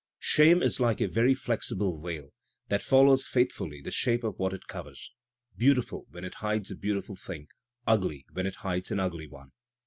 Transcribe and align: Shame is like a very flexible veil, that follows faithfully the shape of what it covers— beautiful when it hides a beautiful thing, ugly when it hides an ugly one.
Shame 0.17 0.63
is 0.63 0.79
like 0.79 0.99
a 0.99 1.07
very 1.07 1.35
flexible 1.35 2.01
veil, 2.01 2.33
that 2.69 2.81
follows 2.81 3.27
faithfully 3.27 3.81
the 3.81 3.91
shape 3.91 4.23
of 4.23 4.39
what 4.39 4.51
it 4.51 4.65
covers— 4.65 5.11
beautiful 5.57 6.07
when 6.09 6.25
it 6.25 6.33
hides 6.33 6.71
a 6.71 6.75
beautiful 6.75 7.15
thing, 7.15 7.49
ugly 7.85 8.25
when 8.33 8.47
it 8.47 8.55
hides 8.65 8.89
an 8.89 8.99
ugly 8.99 9.27
one. 9.27 9.51